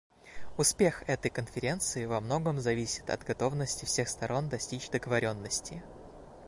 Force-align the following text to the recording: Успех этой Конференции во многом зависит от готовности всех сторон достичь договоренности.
Успех 0.57 1.03
этой 1.07 1.29
Конференции 1.29 2.05
во 2.07 2.19
многом 2.21 2.59
зависит 2.59 3.07
от 3.11 3.23
готовности 3.23 3.85
всех 3.85 4.09
сторон 4.09 4.49
достичь 4.49 4.89
договоренности. 4.89 5.83